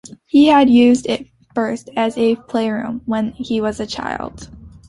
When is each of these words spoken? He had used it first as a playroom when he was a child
He 0.25 0.47
had 0.47 0.67
used 0.67 1.05
it 1.05 1.27
first 1.53 1.91
as 1.95 2.17
a 2.17 2.35
playroom 2.35 3.03
when 3.05 3.33
he 3.33 3.61
was 3.61 3.79
a 3.79 3.85
child 3.85 4.49